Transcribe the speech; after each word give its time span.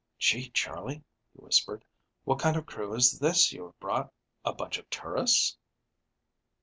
"Gee, 0.17 0.49
Charley," 0.49 1.03
he 1.35 1.41
whispered, 1.43 1.85
"what 2.23 2.39
kind 2.39 2.57
of 2.57 2.65
crew 2.65 2.95
is 2.95 3.19
this 3.19 3.53
you 3.53 3.65
have 3.65 3.79
brought, 3.79 4.11
a 4.43 4.51
bunch 4.51 4.79
of 4.79 4.89
tourists?" 4.89 5.59